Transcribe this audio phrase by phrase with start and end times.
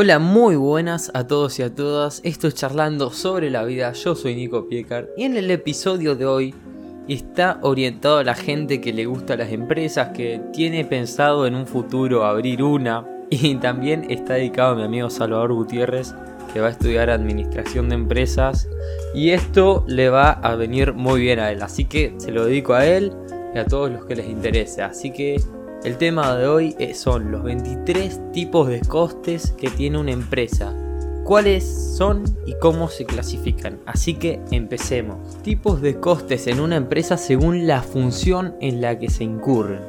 [0.00, 2.20] Hola, muy buenas a todos y a todas.
[2.22, 3.92] Esto es Charlando sobre la vida.
[3.94, 6.54] Yo soy Nico Piecar y en el episodio de hoy
[7.08, 11.66] está orientado a la gente que le gusta las empresas, que tiene pensado en un
[11.66, 16.14] futuro abrir una y también está dedicado a mi amigo Salvador Gutiérrez
[16.52, 18.68] que va a estudiar administración de empresas
[19.16, 21.60] y esto le va a venir muy bien a él.
[21.60, 23.12] Así que se lo dedico a él
[23.52, 24.80] y a todos los que les interese.
[24.80, 25.42] Así que
[25.84, 30.74] el tema de hoy son los 23 tipos de costes que tiene una empresa.
[31.24, 31.64] ¿Cuáles
[31.96, 33.78] son y cómo se clasifican?
[33.86, 35.40] Así que empecemos.
[35.42, 39.82] Tipos de costes en una empresa según la función en la que se incurren.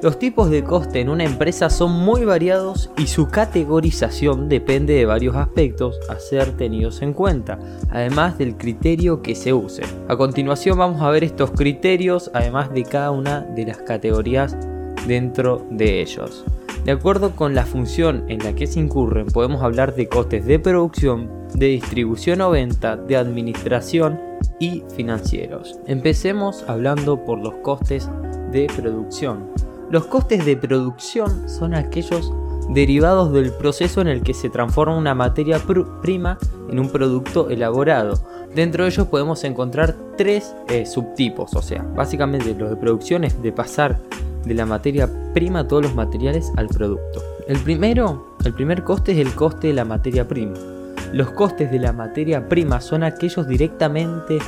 [0.00, 5.06] Los tipos de coste en una empresa son muy variados y su categorización depende de
[5.06, 7.58] varios aspectos a ser tenidos en cuenta,
[7.90, 9.82] además del criterio que se use.
[10.06, 14.56] A continuación vamos a ver estos criterios, además de cada una de las categorías
[15.08, 16.44] dentro de ellos.
[16.84, 20.58] De acuerdo con la función en la que se incurren, podemos hablar de costes de
[20.58, 24.20] producción, de distribución o venta, de administración
[24.60, 25.78] y financieros.
[25.86, 28.08] Empecemos hablando por los costes
[28.52, 29.50] de producción.
[29.90, 32.32] Los costes de producción son aquellos
[32.70, 35.60] derivados del proceso en el que se transforma una materia
[36.02, 36.38] prima
[36.70, 38.20] en un producto elaborado.
[38.54, 43.40] Dentro de ellos podemos encontrar tres eh, subtipos, o sea, básicamente los de producción es
[43.42, 43.98] de pasar
[44.44, 47.22] de la materia prima todos los materiales al producto.
[47.46, 50.54] El primero, el primer coste es el coste de la materia prima.
[51.12, 54.38] Los costes de la materia prima son aquellos directamente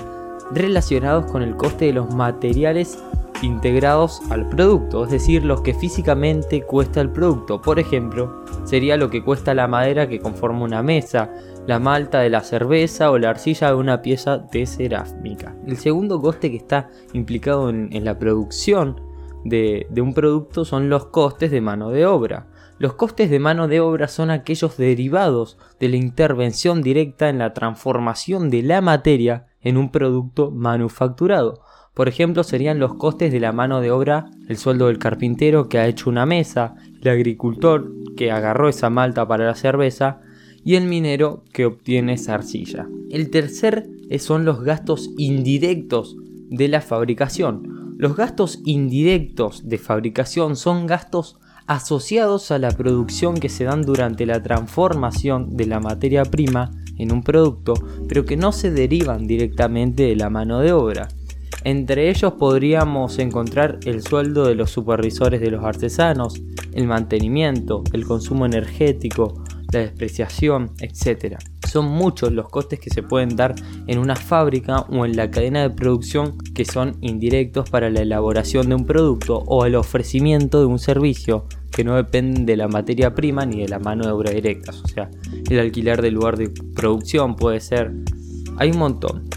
[0.52, 2.98] relacionados con el coste de los materiales
[3.42, 7.62] integrados al producto, es decir, los que físicamente cuesta el producto.
[7.62, 11.30] Por ejemplo, sería lo que cuesta la madera que conforma una mesa,
[11.66, 15.54] la malta de la cerveza o la arcilla de una pieza de cerámica.
[15.66, 19.00] El segundo coste que está implicado en, la producción
[19.44, 22.46] de, un producto son los costes de mano de obra.
[22.78, 27.52] Los costes de mano de obra son aquellos derivados de la intervención directa en la
[27.52, 31.62] transformación de la materia en un producto manufacturado.
[31.92, 35.78] Por ejemplo, serían los costes de la mano de obra, el sueldo del carpintero que
[35.78, 40.20] ha hecho una mesa, el agricultor que agarró esa malta para la cerveza
[40.64, 42.88] y el minero que obtiene esa arcilla.
[43.10, 43.88] El tercer
[44.18, 46.16] son los gastos indirectos
[46.48, 47.89] de la fabricación.
[48.00, 54.24] Los gastos indirectos de fabricación son gastos asociados a la producción que se dan durante
[54.24, 57.74] la transformación de la materia prima en un producto,
[58.08, 61.08] pero que no se derivan directamente de la mano de obra.
[61.62, 66.40] Entre ellos podríamos encontrar el sueldo de los supervisores de los artesanos,
[66.72, 69.44] el mantenimiento, el consumo energético,
[69.74, 71.36] la despreciación, etc.
[71.68, 73.54] Son muchos los costes que se pueden dar
[73.86, 78.68] en una fábrica o en la cadena de producción que son indirectos para la elaboración
[78.68, 83.14] de un producto o el ofrecimiento de un servicio que no dependen de la materia
[83.14, 84.82] prima ni de la mano de obra directas.
[84.82, 85.10] O sea,
[85.48, 87.92] el alquiler del lugar de producción puede ser...
[88.56, 89.28] Hay un montón.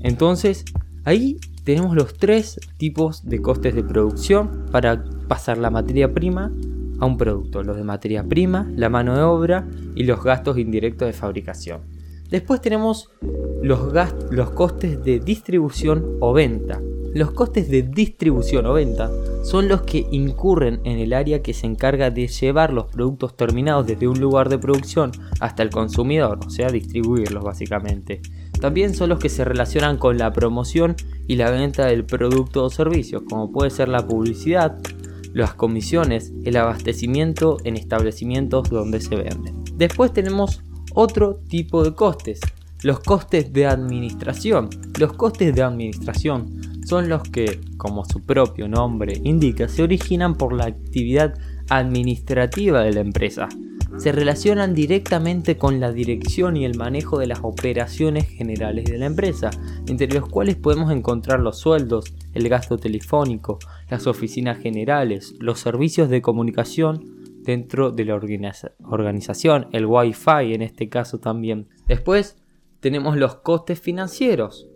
[0.00, 0.64] Entonces,
[1.04, 6.52] ahí tenemos los tres tipos de costes de producción para pasar la materia prima
[7.00, 7.62] a un producto.
[7.62, 11.80] Los de materia prima, la mano de obra y los gastos indirectos de fabricación.
[12.30, 13.10] Después tenemos
[13.62, 13.92] los,
[14.30, 16.80] los costes de distribución o venta.
[17.14, 19.10] Los costes de distribución o venta
[19.42, 23.86] son los que incurren en el área que se encarga de llevar los productos terminados
[23.86, 28.20] desde un lugar de producción hasta el consumidor, o sea, distribuirlos básicamente.
[28.60, 30.96] También son los que se relacionan con la promoción
[31.28, 34.78] y la venta del producto o servicio, como puede ser la publicidad,
[35.36, 39.62] las comisiones, el abastecimiento en establecimientos donde se venden.
[39.74, 40.62] Después tenemos
[40.94, 42.40] otro tipo de costes,
[42.82, 44.70] los costes de administración.
[44.98, 50.54] Los costes de administración son los que, como su propio nombre indica, se originan por
[50.54, 51.34] la actividad
[51.68, 53.48] administrativa de la empresa,
[53.98, 59.06] se relacionan directamente con la dirección y el manejo de las operaciones generales de la
[59.06, 59.50] empresa,
[59.86, 63.58] entre los cuales podemos encontrar los sueldos, el gasto telefónico,
[63.88, 67.04] las oficinas generales, los servicios de comunicación
[67.42, 71.68] dentro de la organización, el Wi-Fi en este caso también.
[71.86, 72.36] Después
[72.80, 74.68] tenemos los costes financieros,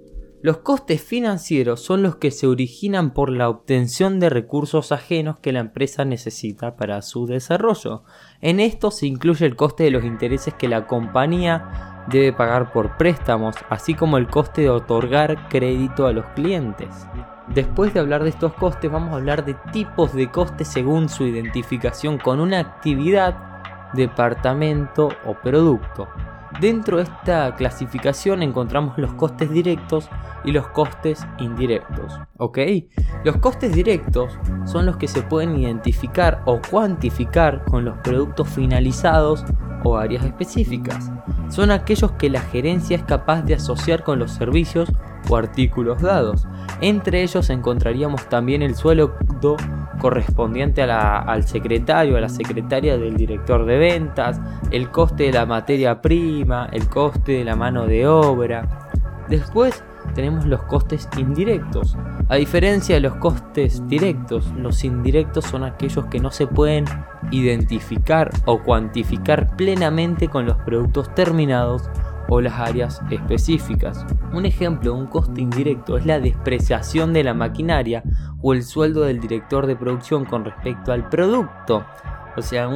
[0.42, 5.52] los costes financieros son los que se originan por la obtención de recursos ajenos que
[5.52, 8.04] la empresa necesita para su desarrollo.
[8.40, 12.96] En esto se incluye el coste de los intereses que la compañía debe pagar por
[12.96, 16.88] préstamos, así como el coste de otorgar crédito a los clientes.
[17.54, 21.24] Después de hablar de estos costes, vamos a hablar de tipos de costes según su
[21.24, 26.08] identificación con una actividad, departamento o producto.
[26.60, 30.08] Dentro de esta clasificación encontramos los costes directos
[30.44, 32.18] y los costes indirectos.
[32.36, 32.58] ¿Ok?
[33.24, 39.44] Los costes directos son los que se pueden identificar o cuantificar con los productos finalizados
[39.82, 41.10] o áreas específicas.
[41.48, 44.92] Son aquellos que la gerencia es capaz de asociar con los servicios
[45.28, 46.46] o artículos dados.
[46.80, 49.14] Entre ellos encontraríamos también el sueldo
[50.00, 54.40] correspondiente al secretario, a la secretaria del director de ventas,
[54.70, 58.88] el coste de la materia prima, el coste de la mano de obra.
[59.28, 59.84] Después
[60.14, 61.96] tenemos los costes indirectos.
[62.28, 66.84] A diferencia de los costes directos, los indirectos son aquellos que no se pueden
[67.30, 71.88] identificar o cuantificar plenamente con los productos terminados
[72.30, 74.06] o las áreas específicas.
[74.32, 78.02] Un ejemplo de un coste indirecto es la despreciación de la maquinaria
[78.40, 81.84] o el sueldo del director de producción con respecto al producto.
[82.36, 82.70] O sea,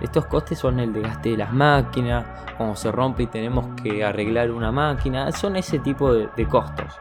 [0.00, 2.24] estos costes son el desgaste de las máquinas,
[2.56, 6.94] cuando se rompe y tenemos que arreglar una máquina, son ese tipo de, de costos.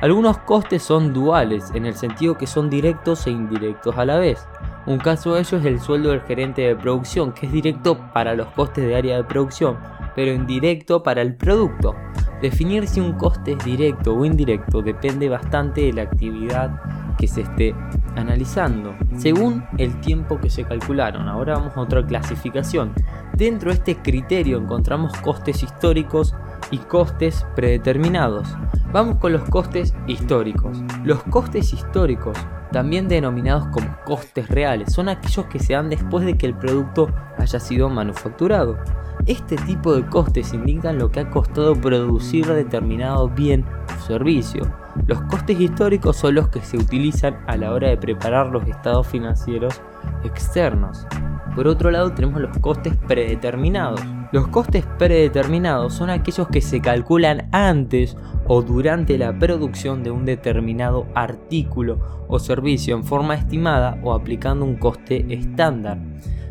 [0.00, 4.48] Algunos costes son duales, en el sentido que son directos e indirectos a la vez.
[4.86, 8.34] Un caso de ello es el sueldo del gerente de producción, que es directo para
[8.34, 9.78] los costes de área de producción,
[10.14, 11.94] pero indirecto para el producto.
[12.40, 16.80] Definir si un coste es directo o indirecto depende bastante de la actividad
[17.16, 17.74] que se esté
[18.16, 21.28] analizando, según el tiempo que se calcularon.
[21.28, 22.92] Ahora vamos a otra clasificación.
[23.34, 26.34] Dentro de este criterio encontramos costes históricos
[26.70, 28.48] y costes predeterminados.
[28.92, 30.82] Vamos con los costes históricos.
[31.04, 32.36] Los costes históricos,
[32.72, 37.08] también denominados como costes reales, son aquellos que se dan después de que el producto
[37.38, 38.78] haya sido manufacturado.
[39.26, 43.64] Este tipo de costes indican lo que ha costado producir determinado bien
[43.96, 44.66] o servicio.
[45.06, 49.06] Los costes históricos son los que se utilizan a la hora de preparar los estados
[49.06, 49.80] financieros
[50.24, 51.06] externos.
[51.54, 54.00] Por otro lado tenemos los costes predeterminados.
[54.32, 58.16] Los costes predeterminados son aquellos que se calculan antes
[58.48, 64.64] o durante la producción de un determinado artículo o servicio en forma estimada o aplicando
[64.64, 65.98] un coste estándar.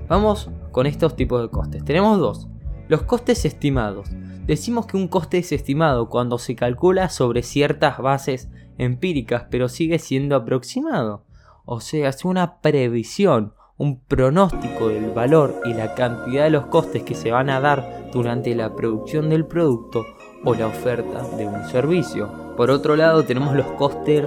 [0.08, 1.84] Vamos con estos tipos de costes.
[1.84, 2.51] Tenemos dos.
[2.92, 4.10] Los costes estimados.
[4.46, 9.98] Decimos que un coste es estimado cuando se calcula sobre ciertas bases empíricas, pero sigue
[9.98, 11.24] siendo aproximado.
[11.64, 17.04] O sea, es una previsión, un pronóstico del valor y la cantidad de los costes
[17.04, 20.06] que se van a dar durante la producción del producto
[20.44, 22.56] o la oferta de un servicio.
[22.58, 24.26] Por otro lado, tenemos los costes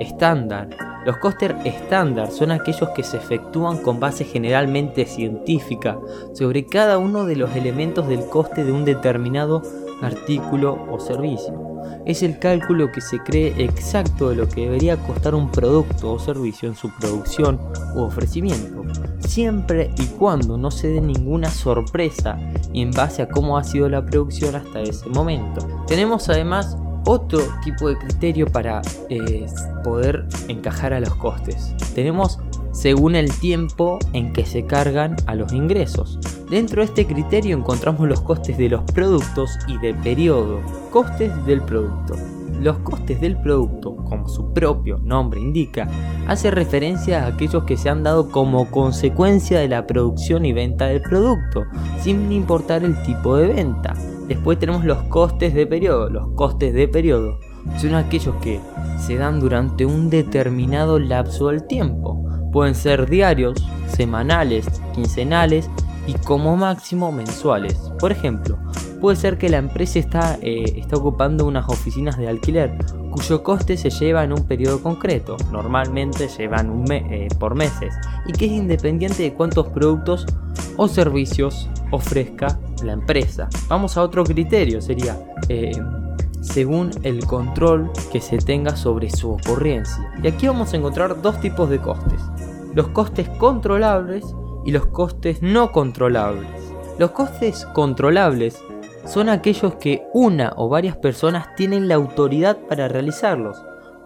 [0.00, 0.68] estándar.
[1.04, 5.98] Los costes estándar son aquellos que se efectúan con base generalmente científica
[6.34, 9.62] sobre cada uno de los elementos del coste de un determinado
[10.02, 11.66] artículo o servicio.
[12.04, 16.18] Es el cálculo que se cree exacto de lo que debería costar un producto o
[16.18, 17.60] servicio en su producción
[17.94, 18.82] u ofrecimiento,
[19.20, 22.38] siempre y cuando no se dé ninguna sorpresa
[22.72, 25.66] en base a cómo ha sido la producción hasta ese momento.
[25.86, 29.46] Tenemos además otro tipo de criterio para eh,
[29.82, 31.74] poder encajar a los costes.
[31.94, 32.38] Tenemos
[32.72, 36.18] según el tiempo en que se cargan a los ingresos.
[36.50, 40.60] Dentro de este criterio encontramos los costes de los productos y del periodo.
[40.90, 42.14] Costes del producto.
[42.60, 45.88] Los costes del producto, como su propio nombre indica,
[46.26, 50.86] hace referencia a aquellos que se han dado como consecuencia de la producción y venta
[50.86, 51.64] del producto,
[52.00, 53.94] sin importar el tipo de venta.
[54.28, 56.10] Después tenemos los costes de periodo.
[56.10, 57.38] Los costes de periodo
[57.78, 58.60] son aquellos que
[58.98, 62.24] se dan durante un determinado lapso del tiempo.
[62.52, 65.70] Pueden ser diarios, semanales, quincenales
[66.06, 67.74] y como máximo mensuales.
[67.98, 68.58] Por ejemplo,
[69.00, 72.76] puede ser que la empresa está, eh, está ocupando unas oficinas de alquiler
[73.10, 77.94] cuyo coste se lleva en un periodo concreto, normalmente llevan eh, por meses,
[78.26, 80.26] y que es independiente de cuántos productos
[80.76, 83.48] o servicios ofrezca la empresa.
[83.68, 85.18] Vamos a otro criterio, sería
[85.48, 85.72] eh,
[86.40, 90.12] según el control que se tenga sobre su ocurrencia.
[90.22, 92.20] Y aquí vamos a encontrar dos tipos de costes.
[92.74, 94.24] Los costes controlables
[94.64, 96.48] y los costes no controlables.
[96.98, 98.62] Los costes controlables
[99.06, 103.56] son aquellos que una o varias personas tienen la autoridad para realizarlos.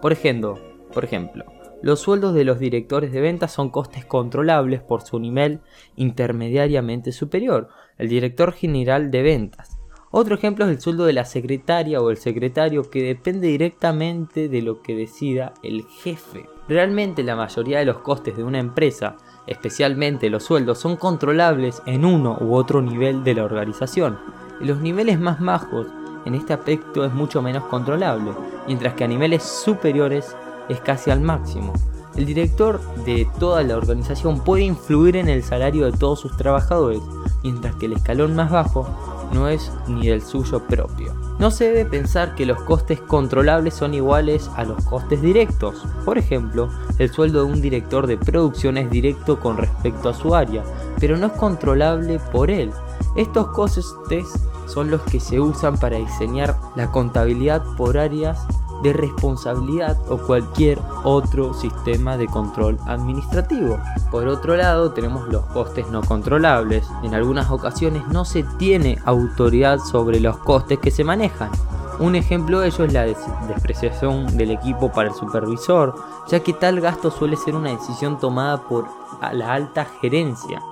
[0.01, 0.57] Por ejemplo,
[0.93, 1.45] por ejemplo,
[1.81, 5.61] los sueldos de los directores de ventas son costes controlables por su nivel
[5.95, 9.77] intermediariamente superior, el director general de ventas.
[10.13, 14.61] Otro ejemplo es el sueldo de la secretaria o el secretario que depende directamente de
[14.61, 16.47] lo que decida el jefe.
[16.67, 19.15] Realmente la mayoría de los costes de una empresa,
[19.47, 24.19] especialmente los sueldos, son controlables en uno u otro nivel de la organización.
[24.59, 25.87] Y los niveles más bajos
[26.25, 28.31] en este aspecto es mucho menos controlable,
[28.67, 30.35] mientras que a niveles superiores
[30.69, 31.73] es casi al máximo.
[32.15, 37.01] El director de toda la organización puede influir en el salario de todos sus trabajadores,
[37.41, 38.85] mientras que el escalón más bajo
[39.33, 41.13] no es ni del suyo propio.
[41.39, 45.85] No se debe pensar que los costes controlables son iguales a los costes directos.
[46.05, 50.35] Por ejemplo, el sueldo de un director de producción es directo con respecto a su
[50.35, 50.63] área,
[50.99, 52.71] pero no es controlable por él.
[53.15, 54.27] Estos costes
[54.67, 58.45] son los que se usan para diseñar la contabilidad por áreas
[58.83, 63.77] de responsabilidad o cualquier otro sistema de control administrativo.
[64.09, 66.87] Por otro lado, tenemos los costes no controlables.
[67.03, 71.51] En algunas ocasiones no se tiene autoridad sobre los costes que se manejan.
[71.99, 75.93] Un ejemplo de ello es la despreciación del equipo para el supervisor,
[76.27, 78.87] ya que tal gasto suele ser una decisión tomada por
[79.33, 80.63] la alta gerencia.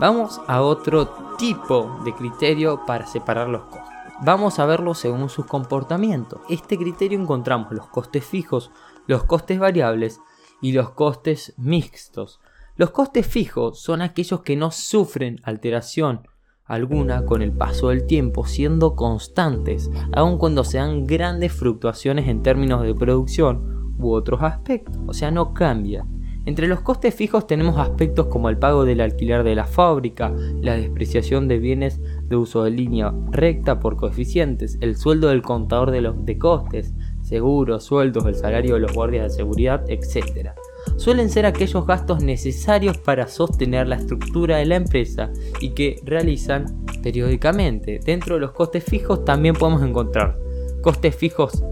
[0.00, 3.87] Vamos a otro tipo de criterio para separar los costes.
[4.20, 6.40] Vamos a verlo según sus comportamientos.
[6.48, 8.72] Este criterio encontramos los costes fijos,
[9.06, 10.20] los costes variables
[10.60, 12.40] y los costes mixtos.
[12.74, 16.28] Los costes fijos son aquellos que no sufren alteración
[16.64, 22.82] alguna con el paso del tiempo, siendo constantes, aun cuando sean grandes fluctuaciones en términos
[22.82, 24.98] de producción u otros aspectos.
[25.06, 26.06] O sea, no cambia.
[26.46, 30.76] Entre los costes fijos tenemos aspectos como el pago del alquiler de la fábrica, la
[30.76, 36.00] despreciación de bienes de uso de línea recta por coeficientes, el sueldo del contador de,
[36.00, 40.52] los, de costes, seguros, sueldos, el salario de los guardias de seguridad, etc.
[40.96, 45.30] Suelen ser aquellos gastos necesarios para sostener la estructura de la empresa
[45.60, 48.00] y que realizan periódicamente.
[48.04, 50.38] Dentro de los costes fijos también podemos encontrar
[50.80, 51.62] costes fijos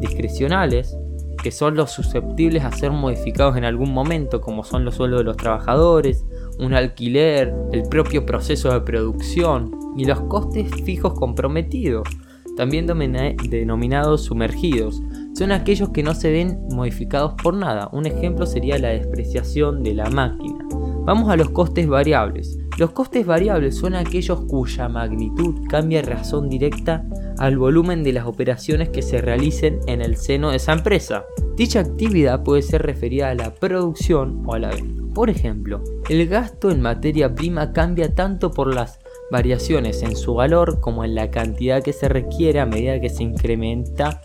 [0.00, 0.96] discrecionales,
[1.42, 5.24] que son los susceptibles a ser modificados en algún momento, como son los sueldos de
[5.24, 6.24] los trabajadores,
[6.58, 12.08] un alquiler, el propio proceso de producción y los costes fijos comprometidos,
[12.56, 15.02] también denominados sumergidos.
[15.34, 17.88] Son aquellos que no se ven modificados por nada.
[17.92, 20.64] Un ejemplo sería la despreciación de la máquina.
[21.04, 22.58] Vamos a los costes variables.
[22.82, 27.04] Los costes variables son aquellos cuya magnitud cambia en razón directa
[27.38, 31.24] al volumen de las operaciones que se realicen en el seno de esa empresa.
[31.56, 35.00] Dicha actividad puede ser referida a la producción o a la venta.
[35.14, 38.98] Por ejemplo, el gasto en materia prima cambia tanto por las
[39.30, 43.22] variaciones en su valor como en la cantidad que se requiere a medida que se
[43.22, 44.20] incrementa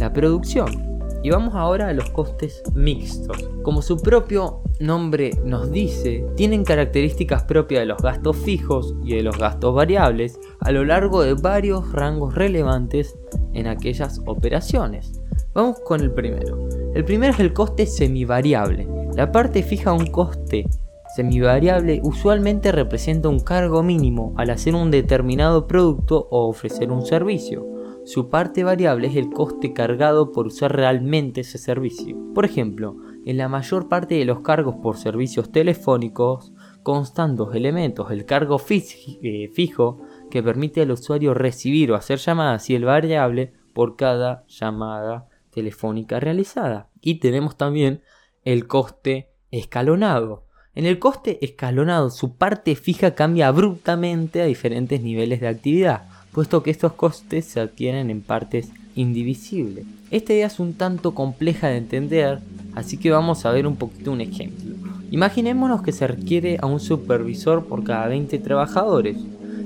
[0.00, 0.89] la producción.
[1.22, 3.50] Y vamos ahora a los costes mixtos.
[3.62, 9.22] Como su propio nombre nos dice, tienen características propias de los gastos fijos y de
[9.22, 13.18] los gastos variables a lo largo de varios rangos relevantes
[13.52, 15.20] en aquellas operaciones.
[15.52, 16.68] Vamos con el primero.
[16.94, 18.88] El primero es el coste semivariable.
[19.14, 20.66] La parte fija un coste
[21.14, 27.79] semivariable usualmente representa un cargo mínimo al hacer un determinado producto o ofrecer un servicio.
[28.04, 32.16] Su parte variable es el coste cargado por usar realmente ese servicio.
[32.34, 36.52] Por ejemplo, en la mayor parte de los cargos por servicios telefónicos
[36.82, 42.70] constan dos elementos, el cargo eh, fijo que permite al usuario recibir o hacer llamadas
[42.70, 46.88] y el variable por cada llamada telefónica realizada.
[47.02, 48.02] Y tenemos también
[48.44, 50.46] el coste escalonado.
[50.74, 56.62] En el coste escalonado su parte fija cambia abruptamente a diferentes niveles de actividad puesto
[56.62, 59.84] que estos costes se adquieren en partes indivisibles.
[60.10, 62.40] Esta idea es un tanto compleja de entender,
[62.74, 64.74] así que vamos a ver un poquito un ejemplo.
[65.10, 69.16] Imaginémonos que se requiere a un supervisor por cada 20 trabajadores.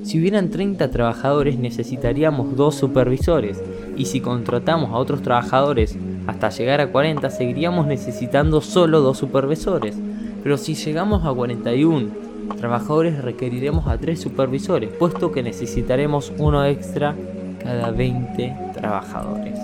[0.02, 3.62] Si hubieran 30 trabajadores necesitaríamos dos supervisores
[3.96, 9.96] y si contratamos a otros trabajadores hasta llegar a 40 seguiríamos necesitando solo dos supervisores.
[10.42, 12.23] Pero si llegamos a 41
[12.58, 17.14] trabajadores requeriremos a tres supervisores, puesto que necesitaremos uno extra
[17.62, 19.58] cada 20 trabajadores.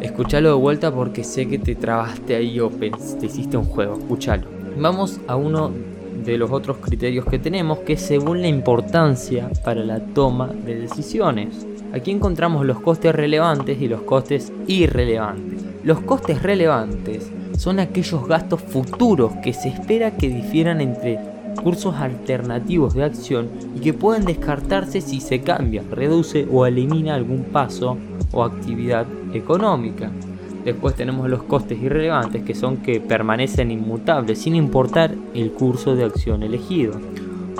[0.00, 4.46] Escúchalo de vuelta porque sé que te trabaste ahí o te hiciste un juego, escúchalo.
[4.78, 5.70] Vamos a uno
[6.24, 10.80] de los otros criterios que tenemos, que es según la importancia para la toma de
[10.80, 11.66] decisiones.
[11.92, 15.62] Aquí encontramos los costes relevantes y los costes irrelevantes.
[15.82, 21.18] Los costes relevantes son aquellos gastos futuros que se espera que difieran entre
[21.62, 27.44] cursos alternativos de acción y que pueden descartarse si se cambia, reduce o elimina algún
[27.44, 27.96] paso
[28.32, 30.10] o actividad económica.
[30.64, 36.04] Después tenemos los costes irrelevantes que son que permanecen inmutables sin importar el curso de
[36.04, 36.94] acción elegido.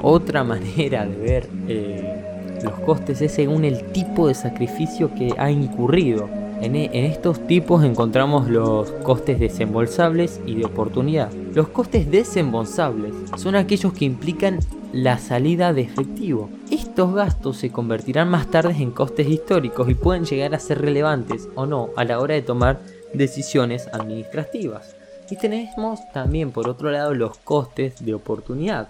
[0.02, 5.50] Otra manera de ver eh, los costes es según el tipo de sacrificio que ha
[5.50, 6.28] incurrido.
[6.60, 11.32] E, en, estos tipos encontramos los costes desembolsables y de oportunidad.
[11.54, 14.60] Los costes desembolsables son aquellos que implican
[14.92, 16.50] la salida de efectivo.
[16.70, 21.48] Estos gastos se convertirán más tarde en costes históricos y pueden llegar a ser relevantes
[21.54, 22.80] o no a la hora de tomar
[23.14, 24.96] decisiones administrativas.
[25.30, 28.88] Y tenemos también por otro lado los costes de oportunidad.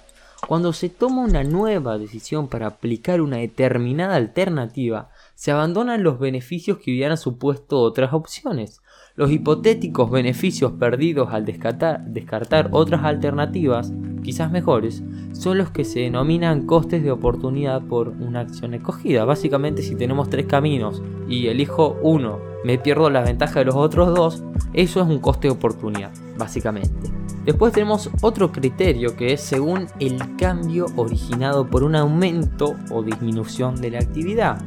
[0.49, 5.10] Cuando se toma una nueva decisión para aplicar una determinada alternativa,
[5.40, 8.82] se abandonan los beneficios que hubieran supuesto otras opciones.
[9.14, 13.90] Los hipotéticos beneficios perdidos al descartar, otras alternativas,
[14.23, 19.25] quizás mejores, son los que se denominan costes de oportunidad por una acción escogida.
[19.25, 24.14] Básicamente si tenemos tres caminos y elijo uno, me pierdo la ventaja de los otros
[24.14, 24.44] dos,
[24.75, 27.11] eso es un coste de oportunidad, básicamente.
[27.47, 33.76] Después tenemos otro criterio que es según el cambio originado por un aumento o disminución
[33.76, 34.61] de la actividad.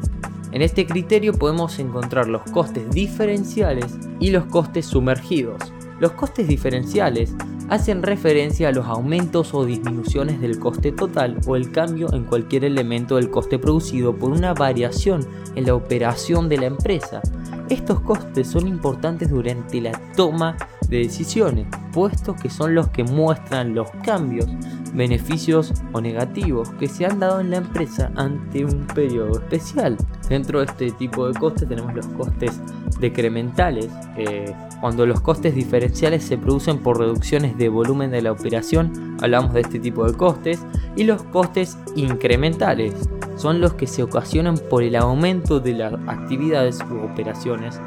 [0.54, 5.74] En este criterio podemos encontrar los costes diferenciales y los costes sumergidos.
[6.00, 7.34] Los costes diferenciales
[7.70, 12.66] hacen referencia a los aumentos o disminuciones del coste total o el cambio en cualquier
[12.66, 17.24] elemento del coste producido por una variación en la operación de la empresa.
[17.70, 20.56] Estos costes son importantes durante la toma
[20.88, 24.48] de decisiones, puestos que son los que muestran los cambios,
[24.94, 29.98] beneficios o negativos que se han dado en la empresa ante un periodo especial.
[30.30, 32.60] Dentro de este tipo de costes tenemos los costes
[33.00, 39.18] decrementales, eh, cuando los costes diferenciales se producen por reducciones de volumen de la operación,
[39.22, 42.94] hablamos de este tipo de costes, y los costes incrementales,
[43.36, 47.80] son los que se ocasionan por el aumento de las actividades u operaciones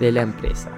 [0.00, 0.70] de la empresa.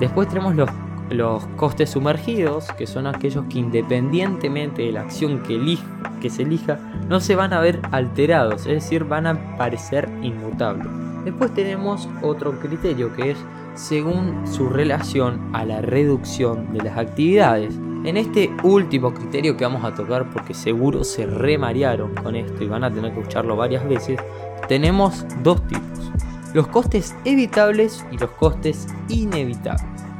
[0.00, 0.68] Después tenemos los
[1.12, 5.78] los costes sumergidos, que son aquellos que independientemente de la acción que,
[6.20, 6.78] que se elija,
[7.08, 10.86] no se van a ver alterados, es decir, van a parecer inmutables.
[11.24, 13.38] Después tenemos otro criterio que es
[13.74, 17.74] según su relación a la reducción de las actividades.
[18.04, 22.68] En este último criterio que vamos a tocar, porque seguro se remarearon con esto y
[22.68, 24.20] van a tener que escucharlo varias veces,
[24.68, 26.10] tenemos dos tipos.
[26.54, 30.11] Los costes evitables y los costes inevitables.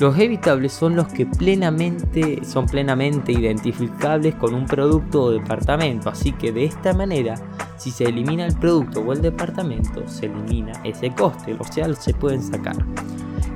[0.00, 6.32] Los evitables son los que plenamente, son plenamente identificables con un producto o departamento, así
[6.32, 7.36] que de esta manera,
[7.76, 12.12] si se elimina el producto o el departamento, se elimina ese coste, o sea, se
[12.12, 12.76] pueden sacar.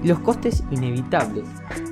[0.05, 1.45] los costes inevitables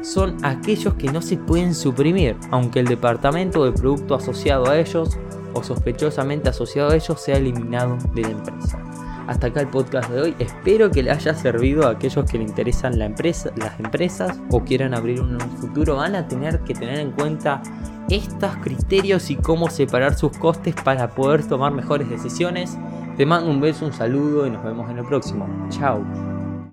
[0.02, 4.78] son aquellos que no se pueden suprimir, aunque el departamento o el producto asociado a
[4.78, 5.18] ellos
[5.54, 8.85] o sospechosamente asociado a ellos sea eliminado de la empresa
[9.26, 10.34] hasta acá el podcast de hoy.
[10.38, 14.60] Espero que le haya servido a aquellos que le interesan la empresa, las empresas o
[14.60, 15.96] quieran abrir un, futuro.
[15.96, 17.62] Van a tener que tener en cuenta
[18.08, 22.78] estos criterios y cómo separar sus costes para poder tomar mejores decisiones.
[23.16, 25.48] Te mando un beso, un saludo y nos vemos en el próximo.
[25.70, 26.35] Chao.